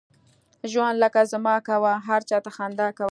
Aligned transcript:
ژوند 0.71 0.95
لکه 1.03 1.21
زما 1.31 1.55
کوه، 1.67 1.93
هر 2.07 2.21
چاته 2.29 2.49
خنده 2.57 2.87
کوه! 2.97 3.09